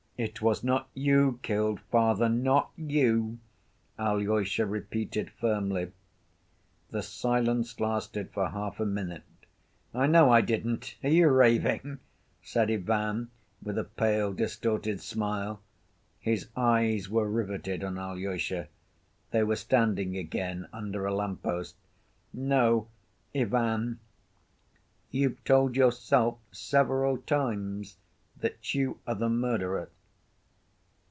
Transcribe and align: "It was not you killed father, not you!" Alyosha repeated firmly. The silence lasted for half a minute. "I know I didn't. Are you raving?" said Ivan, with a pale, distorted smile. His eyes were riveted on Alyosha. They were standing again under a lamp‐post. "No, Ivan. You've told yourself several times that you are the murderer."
"It 0.23 0.39
was 0.39 0.63
not 0.63 0.87
you 0.93 1.39
killed 1.41 1.79
father, 1.89 2.29
not 2.29 2.69
you!" 2.75 3.39
Alyosha 3.97 4.67
repeated 4.67 5.31
firmly. 5.31 5.91
The 6.91 7.01
silence 7.01 7.79
lasted 7.79 8.29
for 8.29 8.49
half 8.49 8.79
a 8.79 8.85
minute. 8.85 9.23
"I 9.95 10.05
know 10.05 10.29
I 10.29 10.41
didn't. 10.41 10.95
Are 11.03 11.09
you 11.09 11.27
raving?" 11.27 11.97
said 12.43 12.69
Ivan, 12.69 13.31
with 13.63 13.79
a 13.79 13.83
pale, 13.83 14.31
distorted 14.31 15.01
smile. 15.01 15.59
His 16.19 16.49
eyes 16.55 17.09
were 17.09 17.27
riveted 17.27 17.83
on 17.83 17.97
Alyosha. 17.97 18.67
They 19.31 19.41
were 19.41 19.55
standing 19.55 20.17
again 20.17 20.67
under 20.71 21.07
a 21.07 21.11
lamp‐post. 21.13 21.73
"No, 22.31 22.89
Ivan. 23.33 23.99
You've 25.09 25.43
told 25.45 25.75
yourself 25.75 26.37
several 26.51 27.17
times 27.17 27.97
that 28.37 28.75
you 28.75 28.99
are 29.07 29.15
the 29.15 29.27
murderer." 29.27 29.89